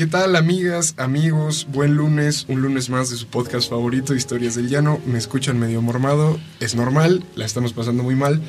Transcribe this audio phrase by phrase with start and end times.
[0.00, 1.66] ¿Qué tal amigas, amigos?
[1.68, 4.98] Buen lunes, un lunes más de su podcast favorito, Historias del Llano.
[5.04, 8.40] Me escuchan medio mormado, es normal, la estamos pasando muy mal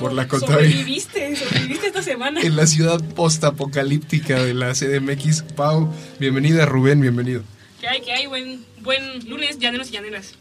[0.00, 0.68] por la contraria.
[0.68, 2.40] sobreviviste, sobreviviste esta semana.
[2.40, 5.42] En la ciudad postapocalíptica de la CDMX.
[5.54, 7.44] Pau, bienvenida, Rubén, bienvenido.
[7.80, 8.00] ¿Qué hay?
[8.00, 8.26] ¿Qué hay?
[8.26, 10.34] Buen, buen lunes, llaneros y llaneras.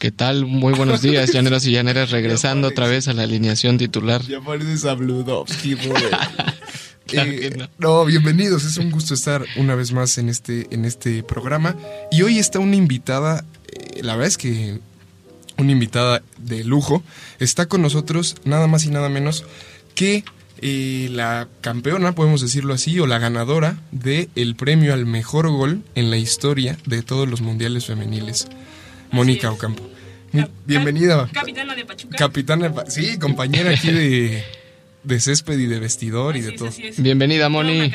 [0.00, 0.44] ¿Qué tal?
[0.44, 4.22] Muy buenos días, llaneros y llaneras, regresando otra vez a la alineación titular.
[4.22, 6.02] Ya pareces a Bludovsky, Rubén.
[7.06, 7.68] Claro Eh, no.
[7.78, 8.64] no, bienvenidos.
[8.64, 11.76] Es un gusto estar una vez más en este, en este programa.
[12.10, 14.80] Y hoy está una invitada, eh, la verdad es que
[15.56, 17.02] una invitada de lujo.
[17.38, 19.44] Está con nosotros nada más y nada menos
[19.94, 20.24] que
[20.58, 25.82] eh, la campeona, podemos decirlo así, o la ganadora del el premio al mejor gol
[25.94, 28.48] en la historia de todos los mundiales femeniles,
[29.10, 29.50] Mónica.
[29.50, 29.82] Ocampo.
[30.66, 31.28] Bienvenida.
[31.32, 32.16] Capitana de Pachuca.
[32.16, 34.42] Capitana, de sí, compañera aquí de,
[35.04, 36.70] de césped y de vestidor y de todo.
[36.98, 37.92] Bienvenida, Moni.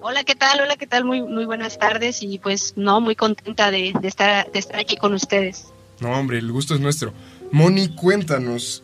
[0.00, 0.60] Hola, ¿qué tal?
[0.60, 1.04] Hola, ¿qué tal?
[1.04, 4.96] Muy, muy buenas tardes y pues no, muy contenta de, de estar, de estar aquí
[4.96, 5.66] con ustedes.
[6.00, 7.12] No, hombre, el gusto es nuestro.
[7.52, 8.82] Moni, cuéntanos.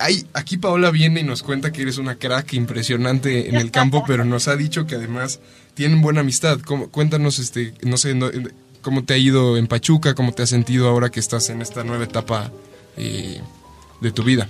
[0.00, 4.04] Ay, aquí Paola viene y nos cuenta que eres una crack impresionante en el campo,
[4.06, 5.40] pero nos ha dicho que además
[5.74, 6.60] tienen buena amistad.
[6.60, 8.30] ¿Cómo- cuéntanos, este, no sé, no-
[8.82, 11.82] cómo te ha ido en Pachuca, cómo te has sentido ahora que estás en esta
[11.84, 12.52] nueva etapa
[12.96, 13.40] eh,
[14.00, 14.48] de tu vida.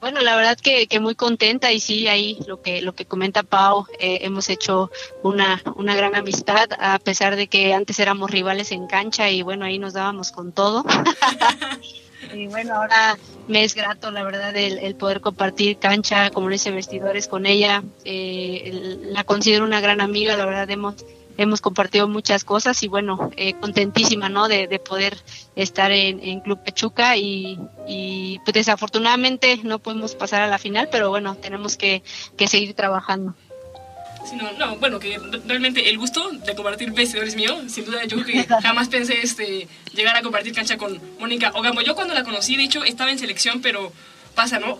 [0.00, 3.42] Bueno, la verdad que, que muy contenta y sí, ahí lo que, lo que comenta
[3.42, 4.90] Pau, eh, hemos hecho
[5.24, 9.64] una, una gran amistad, a pesar de que antes éramos rivales en cancha y bueno,
[9.64, 10.84] ahí nos dábamos con todo.
[12.34, 13.18] y bueno, ahora
[13.48, 17.82] me es grato, la verdad, el, el poder compartir cancha, como dice, vestidores con ella.
[18.04, 20.94] Eh, la considero una gran amiga, la verdad, hemos
[21.38, 24.48] hemos compartido muchas cosas y bueno, eh, contentísima, ¿no?
[24.48, 25.16] De, de poder
[25.56, 30.88] estar en, en Club Pachuca y, y pues desafortunadamente no podemos pasar a la final,
[30.92, 32.02] pero bueno, tenemos que,
[32.36, 33.34] que seguir trabajando.
[34.36, 38.22] No, no, bueno, que re- realmente el gusto de compartir vestidores mío, sin duda yo
[38.24, 41.80] que jamás pensé este, llegar a compartir cancha con Mónica Ogambo.
[41.80, 43.90] Yo cuando la conocí, de hecho, estaba en selección, pero
[44.34, 44.76] pasa, ¿no?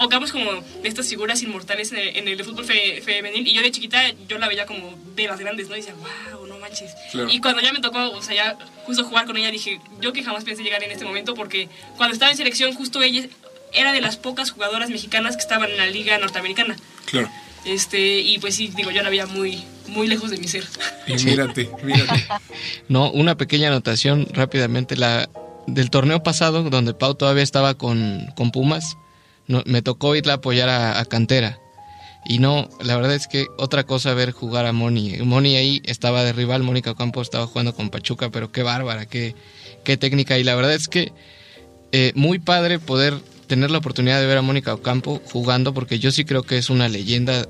[0.00, 0.50] Ogambo es como
[0.82, 4.02] de estas figuras inmortales en el, en el fútbol fe- femenil y yo de chiquita
[4.28, 5.76] yo la veía como de las grandes, ¿no?
[5.76, 6.92] Y decía, wow, no manches.
[7.12, 7.28] Claro.
[7.30, 10.22] Y cuando ya me tocó, o sea, ya justo jugar con ella, dije, yo que
[10.24, 13.28] jamás pensé llegar en este momento porque cuando estaba en selección, justo ella
[13.72, 16.76] era de las pocas jugadoras mexicanas que estaban en la liga norteamericana.
[17.04, 17.30] Claro.
[17.66, 20.64] Este, y pues sí, digo, yo la veía muy, muy lejos de mi ser.
[21.06, 22.26] Y mírate, mírate.
[22.88, 24.96] No, una pequeña anotación rápidamente.
[24.96, 25.28] La
[25.66, 28.96] del torneo pasado, donde Pau todavía estaba con, con Pumas,
[29.66, 31.58] me tocó irla a apoyar a, Cantera.
[32.26, 35.18] Y no, la verdad es que otra cosa ver jugar a Moni.
[35.18, 39.34] Moni ahí estaba de rival, Mónica Ocampo estaba jugando con Pachuca, pero qué bárbara, qué,
[39.84, 40.38] qué técnica.
[40.38, 41.12] Y la verdad es que
[41.92, 46.12] eh, muy padre poder tener la oportunidad de ver a Mónica Ocampo jugando, porque yo
[46.12, 47.46] sí creo que es una leyenda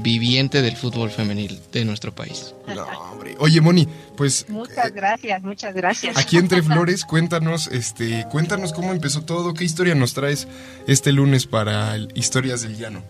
[0.00, 2.54] viviente del fútbol femenil de nuestro país.
[2.66, 3.36] No, hombre.
[3.38, 6.16] Oye, Moni, pues Muchas gracias, muchas gracias.
[6.16, 10.48] Aquí entre flores, cuéntanos, este, cuéntanos cómo empezó todo, qué historia nos traes
[10.86, 13.02] este lunes para el Historias del Llano.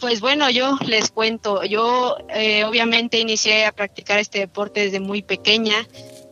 [0.00, 5.22] Pues bueno, yo les cuento, yo eh, obviamente inicié a practicar este deporte desde muy
[5.22, 5.74] pequeña.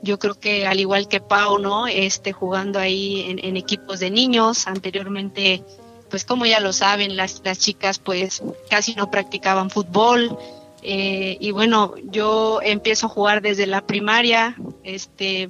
[0.02, 1.86] Yo creo que al igual que Pau, ¿no?
[1.86, 4.66] Este, jugando ahí en, en equipos de niños.
[4.66, 5.64] Anteriormente,
[6.12, 10.38] pues como ya lo saben, las, las chicas pues casi no practicaban fútbol.
[10.82, 14.54] Eh, y bueno, yo empiezo a jugar desde la primaria.
[14.84, 15.48] Este,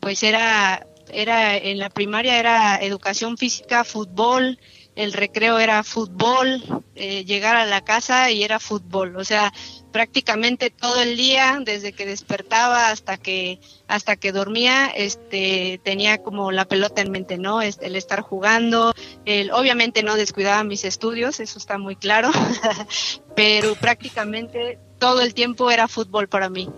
[0.00, 4.58] pues era, era en la primaria era educación física, fútbol
[4.94, 6.62] el recreo era fútbol,
[6.94, 9.52] eh, llegar a la casa y era fútbol, o sea,
[9.92, 16.50] prácticamente todo el día, desde que despertaba hasta que hasta que dormía, este tenía como
[16.50, 17.60] la pelota en mente, ¿no?
[17.62, 18.94] Este, el estar jugando,
[19.26, 22.30] el, obviamente no descuidaba mis estudios, eso está muy claro,
[23.36, 26.68] pero prácticamente todo el tiempo era fútbol para mí.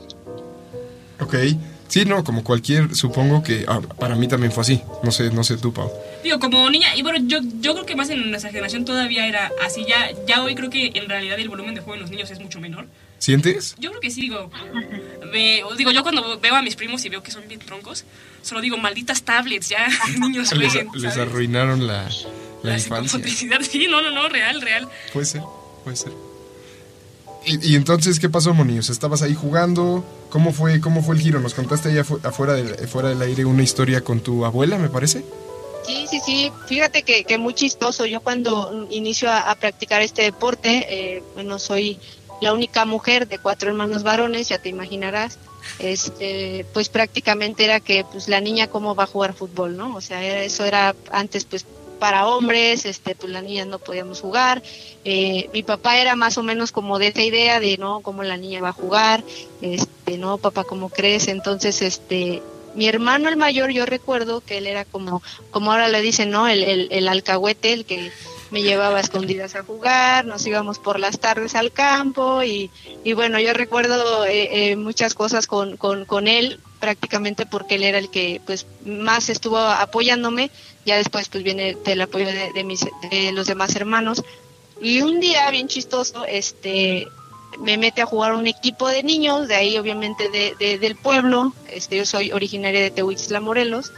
[1.20, 1.34] Ok.
[1.94, 4.82] Sí, no, como cualquier, supongo que ah, para mí también fue así.
[5.04, 5.88] No sé, no sé tú, Pau.
[6.24, 9.52] Digo, como niña, y bueno, yo, yo creo que más en nuestra generación todavía era
[9.64, 9.84] así.
[9.88, 12.40] Ya, ya hoy creo que en realidad el volumen de juego en los niños es
[12.40, 12.88] mucho menor.
[13.20, 13.76] ¿Sientes?
[13.78, 14.50] Yo creo que sí, digo.
[15.32, 18.04] ve- digo, yo cuando veo a mis primos y veo que son bien troncos,
[18.42, 19.86] solo digo, malditas tablets, ya,
[20.20, 20.90] niños Les, jueguen.
[21.00, 22.08] les arruinaron la,
[22.64, 23.20] la La infancia.
[23.70, 24.88] sí, no, no, no, real, real.
[25.12, 25.42] Puede ser,
[25.84, 26.12] puede ser.
[27.46, 28.78] Y, entonces, ¿qué pasó, Moni?
[28.78, 30.04] Estabas ahí jugando.
[30.30, 31.40] ¿Cómo fue, cómo fue el giro?
[31.40, 34.88] Nos contaste ahí afu- afuera del, fuera del aire una historia con tu abuela, me
[34.88, 35.24] parece.
[35.86, 36.52] Sí, sí, sí.
[36.66, 38.06] Fíjate que, que muy chistoso.
[38.06, 41.98] Yo cuando inicio a, practicar este deporte, eh, bueno, soy
[42.40, 45.38] la única mujer de cuatro hermanos varones, ya te imaginarás.
[45.78, 49.94] Este, pues prácticamente era que pues la niña cómo va a jugar fútbol, ¿no?
[49.94, 51.64] O sea, eso era antes pues
[51.98, 54.62] para hombres, este, pues las niñas no podíamos jugar.
[55.04, 58.36] Eh, mi papá era más o menos como de esa idea de no, cómo la
[58.36, 59.22] niña va a jugar,
[59.60, 61.28] este, no, papá, ¿cómo crees?
[61.28, 62.42] Entonces, este,
[62.74, 66.48] mi hermano el mayor, yo recuerdo que él era como, como ahora le dicen, ¿no?
[66.48, 68.10] El, el, el alcahuete, el que
[68.50, 72.70] me llevaba a escondidas a jugar, nos íbamos por las tardes al campo y,
[73.02, 77.82] y bueno, yo recuerdo eh, eh, muchas cosas con, con, con él prácticamente porque él
[77.82, 80.50] era el que pues más estuvo apoyándome,
[80.84, 84.22] ya después pues viene el apoyo de, de, mis, de los demás hermanos.
[84.82, 87.08] Y un día bien chistoso, este
[87.58, 91.96] me mete a jugar un equipo de niños, de ahí obviamente de, del pueblo, este,
[91.96, 93.92] yo soy originaria de Tehuixla, Morelos,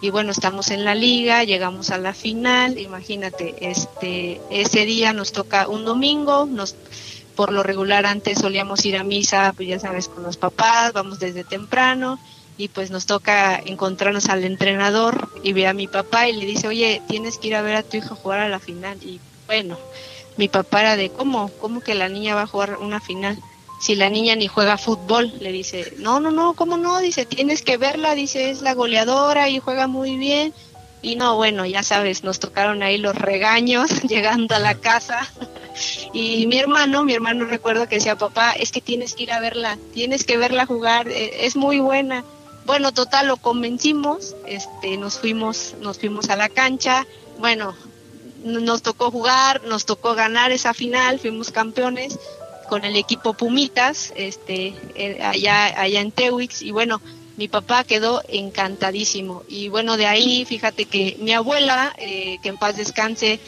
[0.00, 5.32] y bueno, estamos en la liga, llegamos a la final, imagínate, este, ese día nos
[5.32, 6.74] toca un domingo, nos,
[7.40, 11.20] por lo regular antes solíamos ir a misa, pues ya sabes, con los papás, vamos
[11.20, 12.18] desde temprano,
[12.58, 16.68] y pues nos toca encontrarnos al entrenador y ve a mi papá y le dice,
[16.68, 19.78] oye, tienes que ir a ver a tu hijo jugar a la final, y bueno,
[20.36, 21.50] mi papá era de, ¿cómo?
[21.62, 23.38] ¿Cómo que la niña va a jugar una final?
[23.80, 26.98] Si la niña ni juega fútbol, le dice, no, no, no, ¿cómo no?
[26.98, 30.52] Dice, tienes que verla, dice, es la goleadora y juega muy bien.
[31.02, 35.26] Y no, bueno, ya sabes, nos tocaron ahí los regaños llegando a la casa.
[36.12, 39.40] y mi hermano, mi hermano recuerdo que decía, papá, es que tienes que ir a
[39.40, 42.24] verla, tienes que verla jugar, e, es muy buena.
[42.66, 47.06] Bueno, total, lo convencimos, este, nos fuimos, nos fuimos a la cancha.
[47.38, 47.74] Bueno,
[48.44, 52.18] nos tocó jugar, nos tocó ganar esa final, fuimos campeones
[52.68, 57.00] con el equipo Pumitas, este, eh, allá, allá en Tewix, y bueno,
[57.40, 59.44] mi papá quedó encantadísimo.
[59.48, 63.40] Y bueno, de ahí, fíjate que mi abuela, eh, que en paz descanse,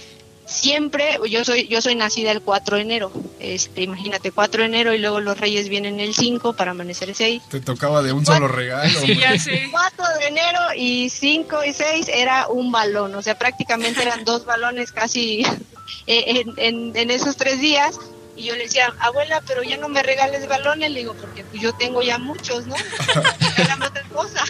[0.47, 4.95] siempre, yo soy, yo soy nacida el 4 de enero, este, imagínate, 4 de enero
[4.95, 7.43] y luego los reyes vienen el 5 para amanecer el 6.
[7.51, 8.99] Te tocaba de un solo regalo.
[8.99, 9.69] Sí, ya sé.
[9.71, 14.47] 4 de enero y 5 y 6 era un balón, o sea, prácticamente eran dos
[14.47, 15.45] balones casi
[16.07, 17.99] en, en, en, esos tres días.
[18.43, 21.63] Y yo le decía, abuela, pero ya no me regales balones, le digo, porque pues
[21.63, 22.75] yo tengo ya muchos, ¿no?
[22.75, 24.43] otra cosa.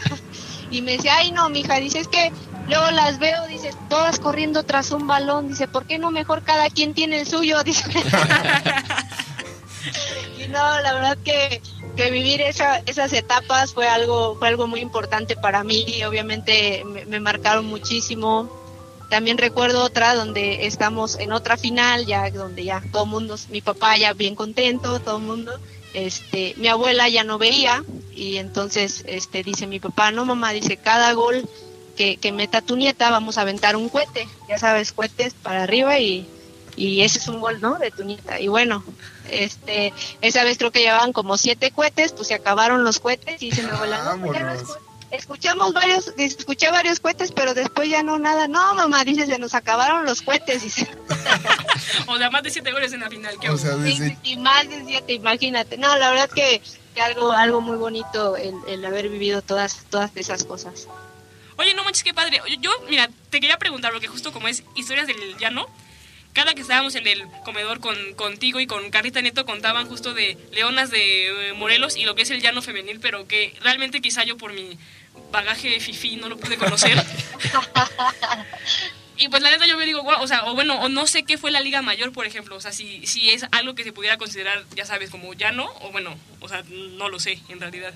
[0.71, 2.33] Y me decía, ay no, mija, dice, es que
[2.69, 5.49] Luego las veo, dice, todas corriendo tras un balón.
[5.49, 7.63] Dice, ¿por qué no mejor cada quien tiene el suyo?
[7.65, 7.85] Dice.
[10.39, 11.61] y no, la verdad que,
[11.97, 16.03] que vivir esa, esas etapas fue algo, fue algo muy importante para mí.
[16.05, 18.62] Obviamente me, me marcaron muchísimo.
[19.13, 23.61] También recuerdo otra donde estamos en otra final, ya donde ya todo el mundo, mi
[23.61, 25.53] papá ya bien contento, todo el mundo.
[25.93, 30.79] Este, mi abuela ya no veía y entonces este dice mi papá, no mamá, dice,
[30.79, 31.47] cada gol
[31.95, 35.99] que, que, meta tu nieta, vamos a aventar un cohete, ya sabes, cohetes para arriba
[35.99, 36.27] y,
[36.75, 37.79] y ese es un gol, ¿no?
[37.79, 38.41] De tu nieta.
[38.41, 38.83] Y bueno,
[39.31, 39.93] este,
[40.23, 43.63] esa vez creo que llevaban como siete cohetes, pues se acabaron los cohetes y se
[43.63, 44.23] me volaron.
[45.13, 48.49] Escuchamos varios, escuché varios cohetes, pero después ya no nada.
[48.49, 50.63] No, mamá, dice, se nos acabaron los cohetes.
[50.63, 50.89] Dice.
[52.07, 53.39] o sea, más de siete goles en la final.
[53.39, 53.77] ¿qué o sea,
[54.23, 55.77] y más de siete, imagínate.
[55.77, 56.63] No, la verdad que,
[56.95, 60.89] que algo, algo muy bonito el, el haber vivido todas, todas esas cosas.
[61.59, 62.41] Oye, no manches, qué padre.
[62.61, 65.69] Yo, mira, te quería preguntar, porque justo como es historias del llano,
[66.33, 70.39] cada que estábamos en el comedor con, contigo y con Carrita Neto contaban justo de
[70.53, 74.25] leonas de eh, Morelos y lo que es el llano femenil, pero que realmente quizá
[74.25, 74.79] yo por mi
[75.33, 77.03] bagaje fifi no lo pude conocer.
[79.17, 81.39] y pues la neta yo me digo, o sea, o bueno, o no sé qué
[81.39, 84.19] fue la Liga Mayor, por ejemplo, o sea, si, si es algo que se pudiera
[84.19, 87.95] considerar, ya sabes, como llano, o bueno, o sea, no lo sé en realidad.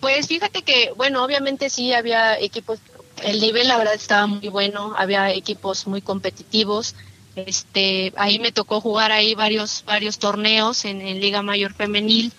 [0.00, 2.78] Pues fíjate que, bueno, obviamente sí había equipos,
[3.22, 6.94] el nivel la verdad estaba muy bueno, había equipos muy competitivos.
[7.34, 12.32] Este, ahí me tocó jugar ahí varios varios torneos en, Liga Mayor femenil,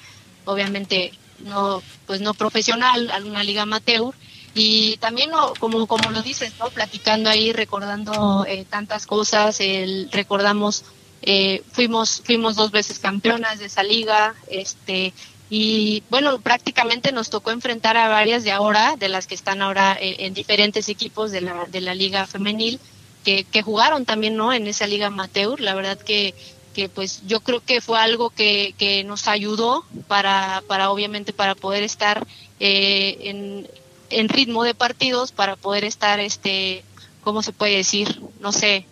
[0.45, 4.13] obviamente no pues no profesional, alguna liga amateur
[4.53, 6.69] y también no, como como lo dices, ¿no?
[6.69, 10.83] platicando ahí, recordando eh, tantas cosas, el, recordamos
[11.21, 15.13] eh, fuimos fuimos dos veces campeonas de esa liga, este
[15.49, 19.97] y bueno, prácticamente nos tocó enfrentar a varias de ahora, de las que están ahora
[19.99, 22.81] en, diferentes equipos de la, de la liga femenil,
[23.23, 24.51] que, que, jugaron también ¿no?
[24.51, 25.61] en esa liga amateur.
[25.61, 26.33] La verdad que,
[26.77, 31.55] que pues yo creo que fue algo que, que nos ayudó para, para obviamente para
[31.55, 32.27] poder estar
[32.59, 33.67] eh, en,
[34.11, 36.83] en ritmo de partidos, para poder estar, este
[37.23, 38.21] ¿cómo se puede decir?
[38.39, 38.85] No sé,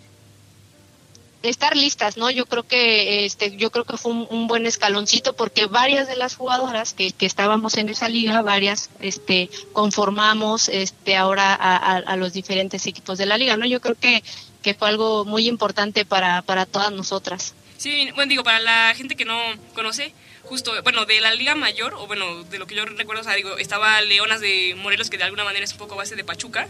[1.43, 2.31] estar listas, ¿no?
[2.31, 6.35] Yo creo que este, yo creo que fue un, buen escaloncito porque varias de las
[6.35, 12.33] jugadoras que, que, estábamos en esa liga, varias, este, conformamos, este, ahora a, a, los
[12.33, 13.67] diferentes equipos de la liga, ¿no?
[13.67, 14.23] Yo creo que,
[14.63, 17.53] que fue algo muy importante para, para todas nosotras.
[17.77, 19.37] Sí, bueno, digo, para la gente que no
[19.73, 20.13] conoce,
[20.43, 23.33] justo, bueno, de la Liga Mayor, o bueno, de lo que yo recuerdo, o sea,
[23.33, 26.67] digo, estaba Leonas de Morelos, que de alguna manera es un poco base de Pachuca.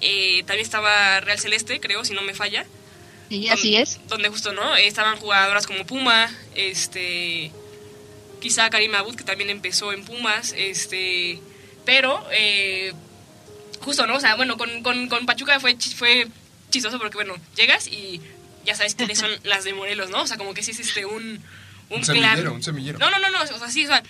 [0.00, 2.66] Eh, también estaba Real Celeste, creo, si no me falla.
[3.28, 4.00] Sí, así es.
[4.08, 4.76] Donde justo, ¿no?
[4.76, 7.50] Estaban jugadoras como Puma, este.
[8.40, 11.40] Quizá Karim Abud, que también empezó en Pumas, este.
[11.84, 12.92] Pero, eh,
[13.80, 14.16] justo, ¿no?
[14.16, 16.28] O sea, bueno, con, con, con Pachuca fue, fue
[16.70, 18.20] chistoso porque, bueno, llegas y
[18.68, 20.22] ya sabes quiénes son las de Morelos, ¿no?
[20.22, 21.42] O sea, como que sí es este un
[21.90, 22.98] un, semillero, un semillero.
[22.98, 24.02] No, no, no, no, o sea, sí, o sea,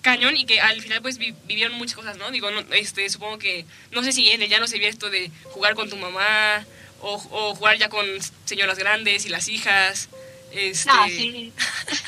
[0.00, 2.30] cañón y que al final pues vivieron muchas cosas, ¿no?
[2.30, 5.74] Digo, este, supongo que, no sé si en el no se vio esto de jugar
[5.74, 6.64] con tu mamá
[7.00, 8.06] o, o jugar ya con
[8.46, 10.08] señoras grandes y las hijas.
[10.52, 10.88] Este...
[10.88, 11.52] No, sí.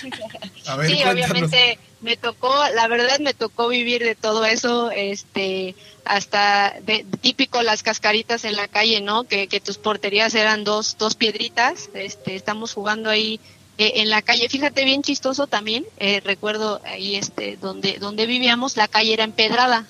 [0.67, 5.75] A ver, sí, obviamente me tocó, la verdad me tocó vivir de todo eso, este,
[6.05, 9.25] hasta de, típico las cascaritas en la calle, ¿no?
[9.25, 13.41] Que, que tus porterías eran dos, dos piedritas, este, estamos jugando ahí
[13.79, 14.49] eh, en la calle.
[14.49, 19.87] Fíjate, bien chistoso también, eh, recuerdo ahí este, donde, donde vivíamos, la calle era empedrada.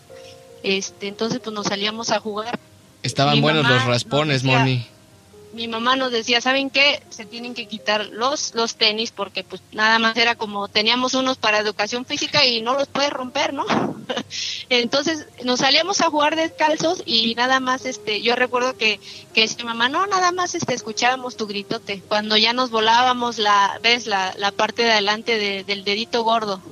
[0.63, 2.59] Este, entonces pues nos salíamos a jugar.
[3.03, 4.87] Estaban buenos los raspones, Moni
[5.59, 7.03] mi mamá nos decía, ¿saben qué?
[7.11, 11.37] Se tienen que quitar los, los tenis porque pues nada más era como teníamos unos
[11.37, 13.67] para educación física y no los puedes romper, ¿no?
[14.69, 19.01] Entonces nos salíamos a jugar descalzos y nada más, este, yo recuerdo que,
[19.35, 22.03] que decía mamá, no, nada más este, escuchábamos tu gritote.
[22.07, 26.63] Cuando ya nos volábamos la, ves, la, la parte de adelante del dedito gordo.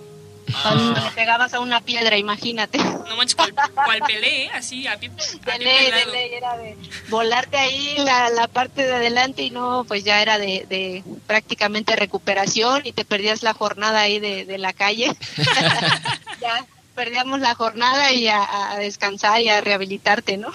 [0.62, 2.79] Cuando le pegabas a una piedra, imagínate.
[2.79, 5.11] No manches, cual, cual pelé, así, a pie,
[5.47, 6.76] a de era de
[7.09, 11.97] volarte ahí la, la, parte de adelante y no, pues ya era de, de prácticamente
[11.97, 15.12] recuperación y te perdías la jornada ahí de, de la calle.
[16.41, 20.49] ya perdíamos la jornada y a, a, descansar y a rehabilitarte, ¿no?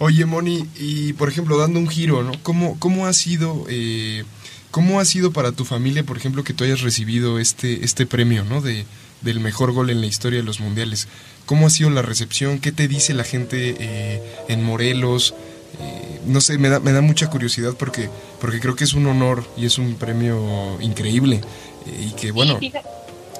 [0.00, 2.32] Oye, Moni, y por ejemplo, dando un giro, ¿no?
[2.42, 3.64] ¿Cómo, cómo ha sido...
[3.68, 4.24] Eh,
[4.70, 8.44] ¿Cómo ha sido para tu familia, por ejemplo, que tú hayas recibido este, este premio,
[8.44, 8.60] ¿no?
[8.60, 8.84] De,
[9.20, 11.08] del mejor gol en la historia de los mundiales.
[11.46, 12.58] ¿Cómo ha sido la recepción?
[12.58, 15.34] ¿Qué te dice la gente eh, en Morelos?
[15.80, 18.10] Eh, no sé, me da, me da mucha curiosidad porque,
[18.40, 21.40] porque creo que es un honor y es un premio increíble.
[21.86, 22.60] Eh, y que, bueno,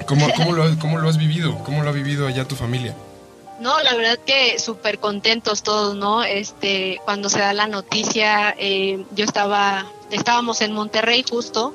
[0.07, 1.57] ¿cómo, cómo, lo, ¿cómo lo has vivido?
[1.63, 2.95] ¿Cómo lo ha vivido allá tu familia?
[3.59, 6.23] No, la verdad que súper contentos todos, ¿no?
[6.23, 11.73] Este, cuando se da la noticia, yo estaba estábamos en Monterrey justo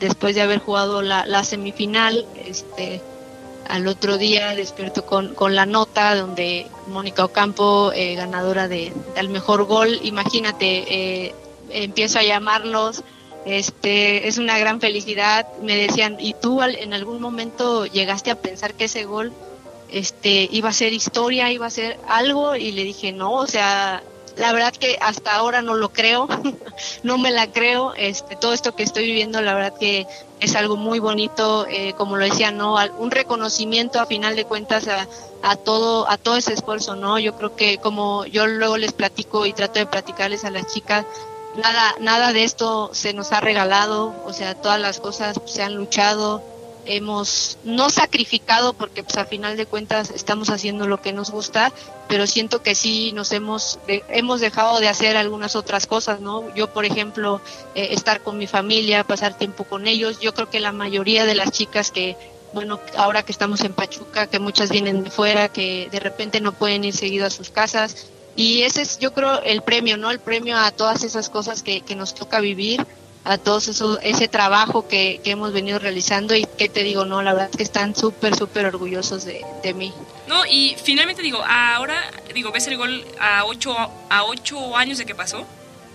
[0.00, 3.00] después de haber jugado la, semifinal, este,
[3.68, 9.28] al otro día despierto con, con la nota donde Mónica Ocampo, eh, ganadora de, del
[9.28, 10.84] mejor gol, imagínate,
[11.26, 11.34] eh,
[11.70, 13.02] empiezo a llamarlos,
[13.44, 18.74] este, es una gran felicidad, me decían, ¿y tú en algún momento llegaste a pensar
[18.74, 19.32] que ese gol
[19.90, 22.56] este, iba a ser historia, iba a ser algo?
[22.56, 24.02] Y le dije, no, o sea,
[24.36, 26.28] la verdad que hasta ahora no lo creo,
[27.02, 30.06] no me la creo, este, todo esto que estoy viviendo, la verdad que
[30.40, 34.88] es algo muy bonito, eh, como lo decía, no, un reconocimiento a final de cuentas
[34.88, 35.06] a,
[35.42, 39.46] a todo, a todo ese esfuerzo, no, yo creo que como yo luego les platico
[39.46, 41.06] y trato de platicarles a las chicas,
[41.56, 45.74] nada, nada de esto se nos ha regalado, o sea, todas las cosas se han
[45.74, 46.42] luchado,
[46.86, 51.72] hemos no sacrificado porque pues a final de cuentas estamos haciendo lo que nos gusta
[52.08, 56.72] pero siento que sí nos hemos hemos dejado de hacer algunas otras cosas no yo
[56.72, 57.40] por ejemplo
[57.74, 60.20] eh, estar con mi familia pasar tiempo con ellos.
[60.20, 62.16] Yo creo que la mayoría de las chicas que
[62.52, 66.52] bueno ahora que estamos en Pachuca que muchas vienen de fuera que de repente no
[66.52, 68.08] pueden ir seguido a sus casas.
[68.36, 71.82] Y ese es yo creo el premio no el premio a todas esas cosas que,
[71.82, 72.84] que nos toca vivir
[73.24, 77.22] a todos eso, ese trabajo que, que, hemos venido realizando y que te digo, no,
[77.22, 79.92] la verdad es que están súper, súper orgullosos de, de, mí.
[80.28, 83.74] No, y finalmente digo, ahora, digo, ves el gol a ocho,
[84.10, 85.46] a ocho años de que pasó,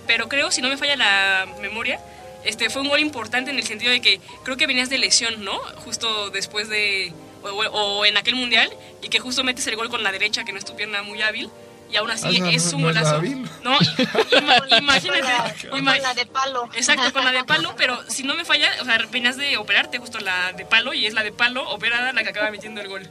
[0.08, 2.00] pero creo, si no me falla la memoria,
[2.44, 5.44] este fue un gol importante en el sentido de que creo que venías de lesión,
[5.46, 5.60] ¿no?
[5.86, 8.72] Justo después de, o, o en aquel mundial,
[9.04, 11.22] y que justo metes el gol con la derecha, que no es tu pierna muy
[11.22, 11.52] hábil
[11.92, 13.22] y aún así ah, es un golazo.
[13.64, 13.78] No,
[14.78, 15.70] imagínate.
[15.70, 16.70] con la de palo.
[16.76, 19.98] Exacto, con la de palo, pero si no me falla, o sea, venías de operarte
[19.98, 22.88] justo la de palo y es la de palo operada la que acaba metiendo el
[22.88, 23.10] gol.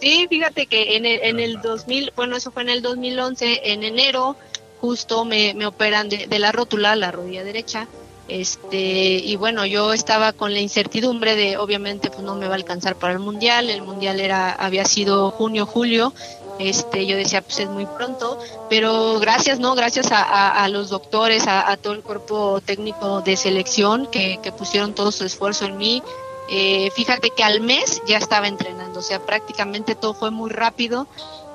[0.00, 3.84] Sí, fíjate que en el, en el 2000, bueno, eso fue en el 2011, en
[3.84, 4.36] enero,
[4.80, 7.86] justo me, me operan de, de la rótula, la rodilla derecha.
[8.30, 12.56] Este, y bueno, yo estaba con la incertidumbre de, obviamente, pues no me va a
[12.56, 13.68] alcanzar para el mundial.
[13.68, 16.14] El mundial era, había sido junio, julio,
[16.60, 18.38] este, yo decía, pues es muy pronto,
[18.68, 19.74] pero gracias, ¿no?
[19.74, 25.24] Gracias a, los doctores, a, todo el cuerpo técnico de selección que, pusieron todo su
[25.24, 26.02] esfuerzo en mí.
[26.50, 31.06] Eh, fíjate que al mes ya estaba entrenando, o sea, prácticamente todo fue muy rápido.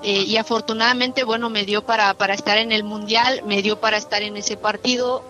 [0.02, 3.98] Eh, y afortunadamente, bueno, me dio para, para estar en el Mundial, me dio para
[3.98, 5.24] estar en ese partido,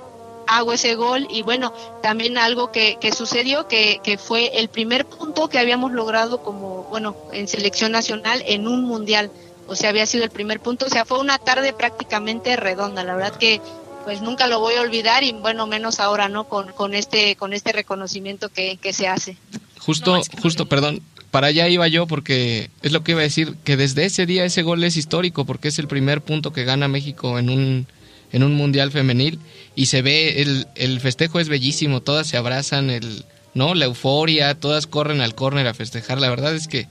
[0.47, 5.05] hago ese gol y bueno, también algo que, que sucedió que, que, fue el primer
[5.05, 9.31] punto que habíamos logrado como, bueno, en selección nacional en un mundial,
[9.67, 13.15] o sea, había sido el primer punto, o sea, fue una tarde prácticamente redonda, la
[13.15, 13.61] verdad que
[14.03, 16.43] pues nunca lo voy a olvidar y bueno, menos ahora, ¿no?
[16.47, 19.35] Con, con este con este reconocimiento que, que se hace.
[19.79, 23.77] Justo, justo, perdón, para allá iba yo porque es lo que iba a decir, que
[23.77, 27.39] desde ese día ese gol es histórico porque es el primer punto que gana México
[27.39, 27.87] en un,
[28.31, 29.39] en un mundial femenil
[29.75, 33.73] y se ve, el, el festejo es bellísimo, todas se abrazan, el, ¿no?
[33.73, 36.87] La euforia, todas corren al córner a festejar, la verdad es que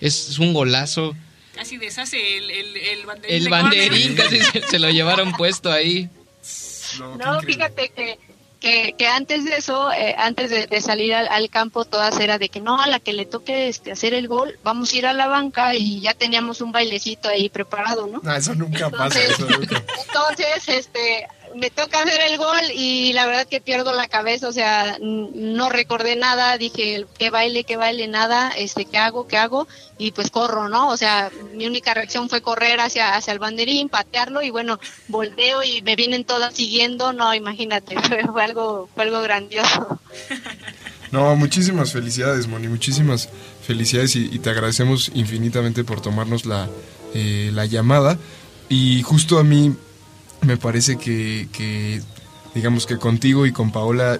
[0.00, 1.14] es un golazo.
[1.58, 3.42] Casi deshace el, el, el banderín.
[3.42, 6.08] El banderín casi se, lo llevaron puesto ahí.
[7.18, 8.16] no fíjate que
[8.60, 12.60] que, que antes de eso, eh, antes de, salir al, campo, todas era de que
[12.60, 15.28] no, a la que le toque este, hacer el gol, vamos a ir a la
[15.28, 18.20] banca y ya teníamos un bailecito ahí preparado, ¿no?
[18.22, 19.82] No, eso nunca pasa, eso nunca.
[20.06, 24.52] Entonces, este, me toca hacer el gol y la verdad que pierdo la cabeza, o
[24.52, 29.66] sea, no recordé nada, dije, que baile, que baile, nada, este, ¿qué hago, qué hago?
[29.98, 30.88] Y pues corro, ¿no?
[30.88, 35.62] O sea, mi única reacción fue correr hacia, hacia el banderín, patearlo y bueno, volteo
[35.64, 37.96] y me vienen todas siguiendo, no, imagínate,
[38.32, 40.00] fue, algo, fue algo grandioso.
[41.10, 43.30] No, muchísimas felicidades, Moni, muchísimas
[43.66, 46.68] felicidades y, te agradecemos infinitamente por tomarnos la,
[47.14, 48.18] eh, la llamada.
[48.68, 49.74] Y justo a mí
[50.48, 52.00] me parece que,
[52.54, 54.18] digamos que contigo y con Paola,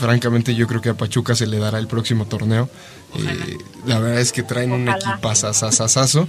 [0.00, 2.70] francamente yo creo que a Pachuca se le dará el próximo torneo.
[3.14, 6.26] Eh, la verdad es que traen un equipazazazazazo.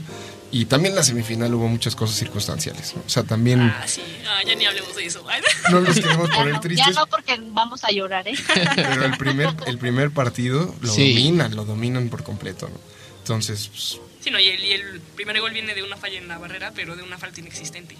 [0.52, 2.96] Y también en la semifinal hubo muchas cosas circunstanciales.
[3.06, 3.62] O sea, también.
[3.62, 4.02] Ah, sí.
[4.28, 5.24] Ah, ya ni hablemos de eso.
[5.72, 6.88] no nos queremos poner tristes.
[6.94, 8.34] Ya no, porque vamos a llorar, ¿eh?
[8.76, 12.80] Pero el primer, el primer partido lo dominan, lo dominan por completo, ¿no?
[13.20, 16.72] Entonces, pues, Sí, no, y el, primer gol viene de una falla en la barrera,
[16.76, 17.96] pero de una falta inexistente.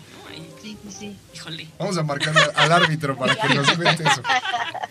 [0.62, 1.18] Sí, sí, sí.
[1.34, 1.68] Híjole.
[1.78, 4.22] Vamos a marcar al árbitro para que nos cuente eso.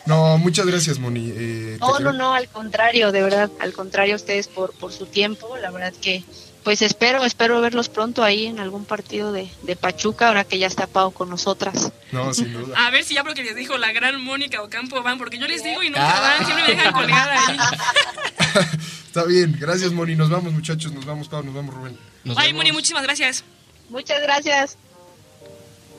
[0.07, 1.33] No, muchas gracias, Moni.
[1.35, 5.07] Eh, no, no, no, al contrario, de verdad, al contrario a ustedes por, por su
[5.07, 5.57] tiempo.
[5.59, 6.25] La verdad que,
[6.65, 10.67] pues espero, espero verlos pronto ahí en algún partido de, de Pachuca, ahora que ya
[10.67, 11.93] está Pau con nosotras.
[12.11, 12.87] No, sin duda.
[12.87, 15.63] A ver si ya porque les dijo la gran Mónica Ocampo van, porque yo les
[15.63, 17.59] digo y nunca van, siempre me dejan colgada ahí.
[19.19, 21.99] Está bien, gracias Moni, nos vamos muchachos, nos vamos Pau, nos vamos Rubén.
[22.37, 23.43] Ay Moni, muchísimas gracias.
[23.89, 24.79] Muchas gracias.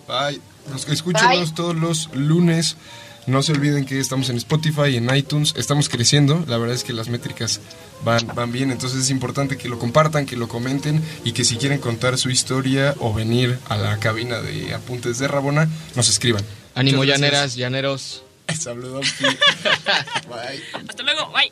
[0.08, 0.40] Bye.
[0.72, 2.78] Los que escuchan todos los lunes.
[3.28, 6.94] No se olviden que estamos en Spotify, en iTunes, estamos creciendo, la verdad es que
[6.94, 7.60] las métricas
[8.06, 11.58] van, van bien, entonces es importante que lo compartan, que lo comenten y que si
[11.58, 16.44] quieren contar su historia o venir a la cabina de Apuntes de Rabona, nos escriban.
[16.74, 18.24] Ánimo llaneras, llaneros.
[18.58, 19.06] Saludos.
[19.20, 20.64] bye.
[20.88, 21.52] Hasta luego, bye.